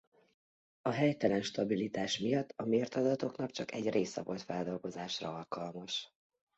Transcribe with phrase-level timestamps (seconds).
[0.81, 6.13] A helytelen stabilitás miatt a mért adatoknak csak egy része volt feldolgozásra alkalmas.